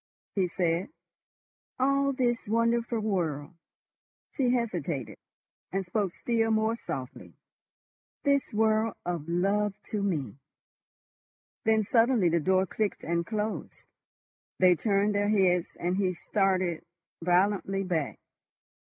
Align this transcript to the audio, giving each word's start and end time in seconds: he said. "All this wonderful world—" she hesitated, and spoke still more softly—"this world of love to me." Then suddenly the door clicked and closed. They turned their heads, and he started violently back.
he 0.33 0.47
said. 0.47 0.89
"All 1.77 2.11
this 2.11 2.47
wonderful 2.47 2.99
world—" 3.01 3.53
she 4.31 4.49
hesitated, 4.49 5.19
and 5.71 5.85
spoke 5.85 6.15
still 6.15 6.49
more 6.49 6.75
softly—"this 6.75 8.51
world 8.51 8.95
of 9.05 9.29
love 9.29 9.75
to 9.91 10.01
me." 10.01 10.39
Then 11.65 11.83
suddenly 11.83 12.29
the 12.29 12.39
door 12.39 12.65
clicked 12.65 13.03
and 13.03 13.27
closed. 13.27 13.83
They 14.57 14.73
turned 14.73 15.13
their 15.13 15.29
heads, 15.29 15.77
and 15.79 15.97
he 15.97 16.15
started 16.15 16.83
violently 17.21 17.83
back. 17.83 18.17